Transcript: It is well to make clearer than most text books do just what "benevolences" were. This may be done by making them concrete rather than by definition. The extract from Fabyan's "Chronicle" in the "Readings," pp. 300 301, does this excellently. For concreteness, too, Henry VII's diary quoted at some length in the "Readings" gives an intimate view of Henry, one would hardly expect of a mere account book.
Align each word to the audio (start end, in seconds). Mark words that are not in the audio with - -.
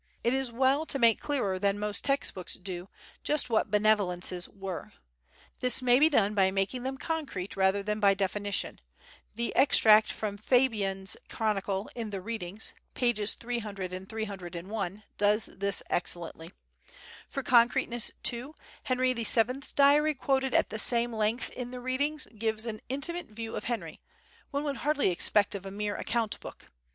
It 0.23 0.33
is 0.33 0.51
well 0.51 0.87
to 0.87 0.97
make 0.97 1.19
clearer 1.21 1.59
than 1.59 1.77
most 1.77 2.03
text 2.03 2.33
books 2.33 2.55
do 2.55 2.89
just 3.23 3.51
what 3.51 3.69
"benevolences" 3.69 4.49
were. 4.49 4.93
This 5.59 5.79
may 5.79 5.99
be 5.99 6.09
done 6.09 6.33
by 6.33 6.49
making 6.49 6.81
them 6.81 6.97
concrete 6.97 7.55
rather 7.55 7.83
than 7.83 7.99
by 7.99 8.15
definition. 8.15 8.81
The 9.35 9.55
extract 9.55 10.11
from 10.11 10.39
Fabyan's 10.39 11.17
"Chronicle" 11.29 11.87
in 11.93 12.09
the 12.09 12.19
"Readings," 12.19 12.73
pp. 12.95 13.37
300 13.37 14.09
301, 14.09 15.03
does 15.19 15.45
this 15.45 15.83
excellently. 15.87 16.49
For 17.27 17.43
concreteness, 17.43 18.09
too, 18.23 18.55
Henry 18.85 19.13
VII's 19.13 19.71
diary 19.71 20.15
quoted 20.15 20.55
at 20.55 20.81
some 20.81 21.13
length 21.13 21.51
in 21.51 21.69
the 21.69 21.79
"Readings" 21.79 22.27
gives 22.35 22.65
an 22.65 22.81
intimate 22.89 23.27
view 23.27 23.55
of 23.55 23.65
Henry, 23.65 24.01
one 24.49 24.63
would 24.63 24.77
hardly 24.77 25.11
expect 25.11 25.53
of 25.53 25.63
a 25.63 25.69
mere 25.69 25.95
account 25.95 26.39
book. 26.39 26.71